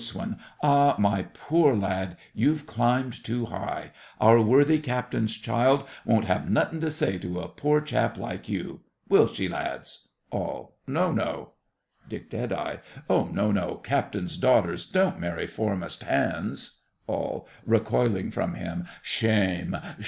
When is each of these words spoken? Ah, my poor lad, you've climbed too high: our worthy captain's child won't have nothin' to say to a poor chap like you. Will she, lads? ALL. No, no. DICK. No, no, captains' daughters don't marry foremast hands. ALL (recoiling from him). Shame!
Ah, 0.63 0.95
my 0.97 1.27
poor 1.31 1.75
lad, 1.75 2.17
you've 2.33 2.65
climbed 2.65 3.23
too 3.23 3.45
high: 3.45 3.91
our 4.19 4.41
worthy 4.41 4.79
captain's 4.79 5.37
child 5.37 5.87
won't 6.05 6.25
have 6.25 6.49
nothin' 6.49 6.79
to 6.81 6.89
say 6.89 7.19
to 7.19 7.39
a 7.39 7.47
poor 7.47 7.79
chap 7.79 8.17
like 8.17 8.49
you. 8.49 8.79
Will 9.09 9.27
she, 9.27 9.47
lads? 9.47 10.07
ALL. 10.31 10.75
No, 10.87 11.11
no. 11.11 11.51
DICK. 12.09 12.33
No, 13.09 13.25
no, 13.29 13.75
captains' 13.75 14.37
daughters 14.37 14.85
don't 14.87 15.19
marry 15.19 15.45
foremast 15.45 16.01
hands. 16.01 16.79
ALL 17.05 17.47
(recoiling 17.67 18.31
from 18.31 18.55
him). 18.55 18.85
Shame! 19.03 19.77